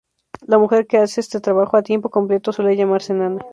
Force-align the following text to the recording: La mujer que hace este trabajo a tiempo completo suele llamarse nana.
La 0.47 0.57
mujer 0.57 0.87
que 0.87 0.97
hace 0.97 1.21
este 1.21 1.39
trabajo 1.41 1.77
a 1.77 1.83
tiempo 1.83 2.09
completo 2.09 2.51
suele 2.51 2.75
llamarse 2.75 3.13
nana. 3.13 3.45